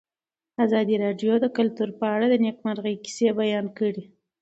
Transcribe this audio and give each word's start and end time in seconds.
ازادي 0.65 0.95
راډیو 1.03 1.33
د 1.41 1.45
کلتور 1.57 1.89
په 1.99 2.05
اړه 2.15 2.25
د 2.29 2.35
نېکمرغۍ 2.45 2.95
کیسې 3.05 3.27
بیان 3.39 3.65
کړې. 3.77 4.03